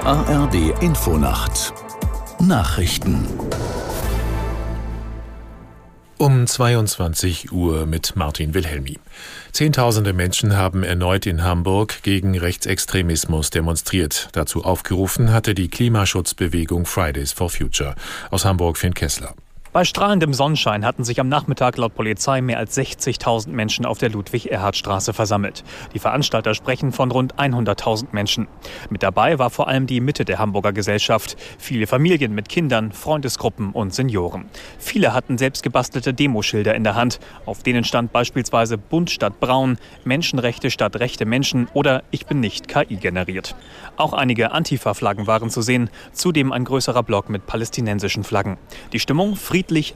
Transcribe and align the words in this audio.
ARD 0.00 0.80
Infonacht 0.80 1.74
Nachrichten 2.40 3.26
um 6.18 6.46
22 6.46 7.52
Uhr 7.52 7.84
mit 7.84 8.14
Martin 8.14 8.54
Wilhelmi. 8.54 8.98
Zehntausende 9.50 10.12
Menschen 10.12 10.56
haben 10.56 10.84
erneut 10.84 11.26
in 11.26 11.42
Hamburg 11.42 12.02
gegen 12.02 12.38
Rechtsextremismus 12.38 13.50
demonstriert. 13.50 14.28
Dazu 14.32 14.64
aufgerufen 14.64 15.32
hatte 15.32 15.54
die 15.54 15.68
Klimaschutzbewegung 15.68 16.86
Fridays 16.86 17.32
for 17.32 17.50
Future. 17.50 17.94
Aus 18.30 18.44
Hamburg 18.44 18.78
Finn 18.78 18.94
Kessler. 18.94 19.34
Bei 19.72 19.86
strahlendem 19.86 20.34
Sonnenschein 20.34 20.84
hatten 20.84 21.02
sich 21.02 21.18
am 21.18 21.30
Nachmittag 21.30 21.78
laut 21.78 21.94
Polizei 21.94 22.42
mehr 22.42 22.58
als 22.58 22.76
60.000 22.76 23.48
Menschen 23.48 23.86
auf 23.86 23.96
der 23.96 24.10
Ludwig-Erhard-Straße 24.10 25.14
versammelt. 25.14 25.64
Die 25.94 25.98
Veranstalter 25.98 26.52
sprechen 26.52 26.92
von 26.92 27.10
rund 27.10 27.36
100.000 27.36 28.08
Menschen. 28.12 28.48
Mit 28.90 29.02
dabei 29.02 29.38
war 29.38 29.48
vor 29.48 29.68
allem 29.68 29.86
die 29.86 30.02
Mitte 30.02 30.26
der 30.26 30.38
Hamburger 30.38 30.74
Gesellschaft. 30.74 31.36
Viele 31.56 31.86
Familien 31.86 32.34
mit 32.34 32.50
Kindern, 32.50 32.92
Freundesgruppen 32.92 33.70
und 33.70 33.94
Senioren. 33.94 34.44
Viele 34.78 35.14
hatten 35.14 35.38
selbst 35.38 35.62
gebastelte 35.62 36.12
Demoschilder 36.12 36.74
in 36.74 36.84
der 36.84 36.94
Hand. 36.94 37.18
Auf 37.46 37.62
denen 37.62 37.84
stand 37.84 38.12
beispielsweise 38.12 38.76
Bunt 38.76 39.08
statt 39.08 39.40
Braun, 39.40 39.78
Menschenrechte 40.04 40.70
statt 40.70 40.96
rechte 40.96 41.24
Menschen 41.24 41.66
oder 41.72 42.02
Ich 42.10 42.26
bin 42.26 42.40
nicht 42.40 42.68
KI 42.68 42.96
generiert. 42.96 43.56
Auch 43.96 44.12
einige 44.12 44.52
Antifa-Flaggen 44.52 45.26
waren 45.26 45.48
zu 45.48 45.62
sehen, 45.62 45.88
zudem 46.12 46.52
ein 46.52 46.66
größerer 46.66 47.02
Block 47.02 47.30
mit 47.30 47.46
palästinensischen 47.46 48.22
Flaggen. 48.22 48.58
Die 48.92 49.00
Stimmung 49.00 49.34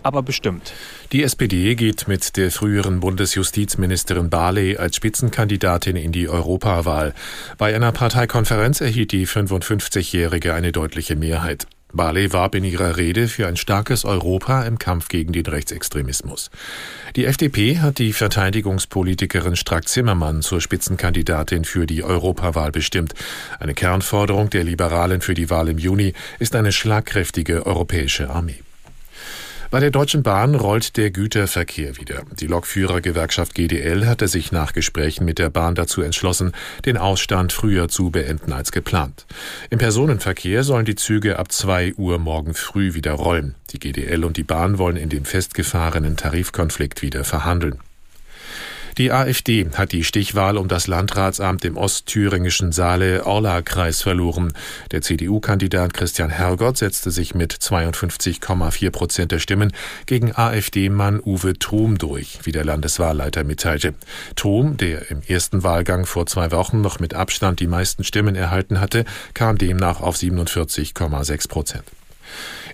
aber 0.03 0.23
bestimmt. 0.23 0.73
Die 1.13 1.23
SPD 1.23 1.75
geht 1.75 2.09
mit 2.09 2.37
der 2.37 2.51
früheren 2.51 3.01
Bundesjustizministerin 3.01 4.31
Barley 4.31 4.77
als 4.77 4.97
Spitzenkandidatin 4.97 5.97
in 5.97 6.13
die 6.13 6.29
Europawahl. 6.29 7.15
Bei 7.59 7.75
einer 7.75 7.93
Parteikonferenz 7.93 8.81
erhielt 8.81 9.13
die 9.13 9.27
55-Jährige 9.27 10.55
eine 10.55 10.73
deutliche 10.73 11.17
Mehrheit. 11.17 11.67
Barley 11.97 12.33
warb 12.33 12.55
in 12.55 12.65
ihrer 12.65 12.97
Rede 12.97 13.27
für 13.27 13.47
ein 13.47 13.57
starkes 13.57 14.05
Europa 14.05 14.65
im 14.65 14.79
Kampf 14.79 15.09
gegen 15.09 15.33
den 15.33 15.47
Rechtsextremismus. 15.47 16.51
Die 17.17 17.25
FDP 17.25 17.79
hat 17.79 17.99
die 17.99 18.13
Verteidigungspolitikerin 18.13 19.57
Strack-Zimmermann 19.57 20.43
zur 20.43 20.61
Spitzenkandidatin 20.61 21.65
für 21.65 21.87
die 21.87 22.05
Europawahl 22.05 22.71
bestimmt. 22.71 23.15
Eine 23.59 23.75
Kernforderung 23.75 24.51
der 24.51 24.65
Liberalen 24.65 25.23
für 25.23 25.35
die 25.35 25.49
Wahl 25.49 25.69
im 25.69 25.79
Juni 25.79 26.13
ist 26.39 26.55
eine 26.55 26.73
schlagkräftige 26.73 27.65
europäische 27.65 28.29
Armee. 28.31 28.66
Bei 29.71 29.81
der 29.81 29.91
Deutschen 29.91 30.23
Bahn 30.23 30.55
rollt 30.55 30.97
der 30.97 31.11
Güterverkehr 31.11 31.97
wieder. 31.97 32.23
Die 32.39 32.47
Lokführergewerkschaft 32.47 33.55
GDL 33.55 34.07
hatte 34.07 34.29
sich 34.29 34.53
nach 34.53 34.73
Gesprächen 34.73 35.25
mit 35.25 35.41
der 35.41 35.51
Bahn 35.51 35.75
dazu 35.75 36.03
entschlossen, 36.03 36.53
den 36.85 36.97
Ausstand 36.97 37.53
früher 37.53 37.89
zu 37.89 38.11
beenden 38.11 38.53
als 38.53 38.71
geplant. 38.71 39.27
Im 39.69 39.79
Personenverkehr 39.79 40.63
sollen 40.63 40.85
die 40.85 40.95
Züge 40.95 41.39
ab 41.39 41.51
2 41.51 41.95
Uhr 41.95 42.19
morgen 42.19 42.55
früh 42.55 42.95
wieder 42.95 43.13
rollen. 43.13 43.57
Die 43.71 43.81
GDL 43.81 44.25
und 44.25 44.37
die 44.37 44.45
Bahn 44.45 44.79
wollen 44.79 44.97
in 44.97 45.09
dem 45.09 45.25
festgefahrenen 45.25 46.17
Tarifkonflikt 46.17 47.03
wieder 47.03 47.25
verhandeln. 47.25 47.81
Die 48.99 49.13
AfD 49.13 49.69
hat 49.75 49.93
die 49.93 50.05
Stichwahl 50.05 50.57
um 50.57 50.69
das 50.69 50.87
Landratsamt 50.87 51.67
im 51.67 51.77
ostthüringischen 51.77 52.73
Saale-Orla-Kreis 52.73 54.01
verloren. 54.01 54.55
Der 54.91 55.03
CDU-Kandidat 55.03 55.93
Christian 55.93 56.31
Hergott 56.31 56.79
setzte 56.79 57.11
sich 57.11 57.35
mit 57.35 57.53
52,4 57.53 58.91
Prozent 58.91 59.33
der 59.33 59.39
Stimmen 59.39 59.75
gegen 60.07 60.35
AfD-Mann 60.35 61.21
Uwe 61.23 61.59
Trom 61.59 61.99
durch, 61.99 62.39
wie 62.45 62.53
der 62.53 62.65
Landeswahlleiter 62.65 63.45
mitteilte. 63.45 63.93
Trom, 64.35 64.79
der 64.79 65.11
im 65.11 65.21
ersten 65.29 65.63
Wahlgang 65.63 66.07
vor 66.07 66.25
zwei 66.25 66.51
Wochen 66.51 66.81
noch 66.81 66.99
mit 66.99 67.13
Abstand 67.13 67.61
die 67.61 67.67
meisten 67.67 68.03
Stimmen 68.03 68.35
erhalten 68.35 68.81
hatte, 68.81 69.05
kam 69.35 69.59
demnach 69.59 70.01
auf 70.01 70.17
47,6 70.17 71.49
Prozent. 71.49 71.85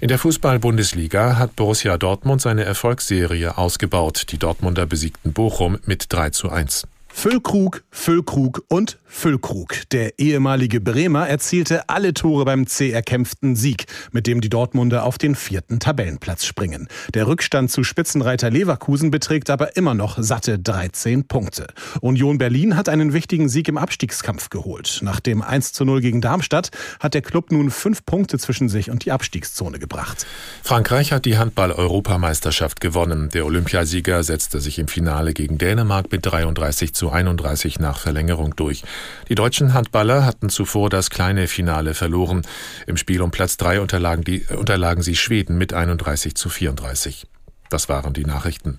In 0.00 0.08
der 0.08 0.18
Fußball-Bundesliga 0.18 1.36
hat 1.38 1.56
Borussia 1.56 1.96
Dortmund 1.96 2.42
seine 2.42 2.64
Erfolgsserie 2.64 3.56
ausgebaut. 3.56 4.26
Die 4.30 4.38
Dortmunder 4.38 4.86
besiegten 4.86 5.32
Bochum 5.32 5.78
mit 5.84 6.06
3 6.12 6.30
zu 6.30 6.50
1. 6.50 6.86
Füllkrug, 7.14 7.84
Füllkrug 7.90 8.64
und 8.68 8.98
Füllkrug. 9.06 9.88
Der 9.92 10.18
ehemalige 10.18 10.80
Bremer 10.80 11.28
erzielte 11.28 11.88
alle 11.88 12.14
Tore 12.14 12.44
beim 12.44 12.66
C 12.66 12.90
erkämpften 12.90 13.54
Sieg, 13.54 13.84
mit 14.10 14.26
dem 14.26 14.40
die 14.40 14.48
Dortmunder 14.48 15.04
auf 15.04 15.18
den 15.18 15.36
vierten 15.36 15.78
Tabellenplatz 15.78 16.44
springen. 16.44 16.88
Der 17.14 17.28
Rückstand 17.28 17.70
zu 17.70 17.84
Spitzenreiter 17.84 18.50
Leverkusen 18.50 19.12
beträgt 19.12 19.50
aber 19.50 19.76
immer 19.76 19.94
noch 19.94 20.16
satte 20.20 20.58
13 20.58 21.28
Punkte. 21.28 21.68
Union 22.00 22.38
Berlin 22.38 22.76
hat 22.76 22.88
einen 22.88 23.12
wichtigen 23.12 23.48
Sieg 23.48 23.68
im 23.68 23.78
Abstiegskampf 23.78 24.50
geholt. 24.50 25.00
Nach 25.02 25.20
dem 25.20 25.42
1 25.42 25.74
zu 25.74 25.84
0 25.84 26.00
gegen 26.00 26.22
Darmstadt 26.22 26.70
hat 26.98 27.14
der 27.14 27.22
Club 27.22 27.52
nun 27.52 27.70
fünf 27.70 28.04
Punkte 28.04 28.38
zwischen 28.38 28.68
sich 28.68 28.90
und 28.90 29.04
die 29.04 29.12
Abstiegszone 29.12 29.78
gebracht. 29.78 30.26
Frankreich 30.64 31.12
hat 31.12 31.26
die 31.26 31.38
Handball-Europameisterschaft 31.38 32.80
gewonnen. 32.80 33.28
Der 33.28 33.46
Olympiasieger 33.46 34.24
setzte 34.24 34.60
sich 34.60 34.80
im 34.80 34.88
Finale 34.88 35.34
gegen 35.34 35.58
Dänemark 35.58 36.10
mit 36.10 36.26
33 36.26 36.94
zu 36.94 37.01
31 37.10 37.78
nach 37.78 37.98
Verlängerung 37.98 38.56
durch. 38.56 38.84
Die 39.28 39.34
deutschen 39.34 39.74
Handballer 39.74 40.24
hatten 40.24 40.48
zuvor 40.48 40.90
das 40.90 41.10
kleine 41.10 41.48
Finale 41.48 41.94
verloren. 41.94 42.42
Im 42.86 42.96
Spiel 42.96 43.22
um 43.22 43.30
Platz 43.30 43.56
3 43.56 43.80
unterlagen, 43.80 44.24
die, 44.24 44.44
unterlagen 44.46 45.02
sie 45.02 45.16
Schweden 45.16 45.58
mit 45.58 45.72
31 45.72 46.34
zu 46.34 46.48
34. 46.48 47.26
Das 47.70 47.88
waren 47.88 48.12
die 48.12 48.24
Nachrichten. 48.24 48.78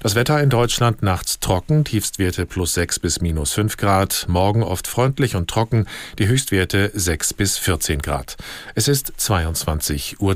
Das 0.00 0.14
Wetter 0.14 0.42
in 0.42 0.50
Deutschland 0.50 1.02
nachts 1.02 1.40
trocken, 1.40 1.84
Tiefstwerte 1.84 2.46
plus 2.46 2.74
6 2.74 2.98
bis 2.98 3.20
minus 3.20 3.52
5 3.52 3.76
Grad, 3.76 4.26
morgen 4.28 4.62
oft 4.62 4.86
freundlich 4.86 5.36
und 5.36 5.48
trocken, 5.48 5.86
die 6.18 6.28
Höchstwerte 6.28 6.90
6 6.92 7.34
bis 7.34 7.58
14 7.58 8.02
Grad. 8.02 8.36
Es 8.74 8.88
ist 8.88 9.12
22.03 9.18 10.20
Uhr. 10.20 10.34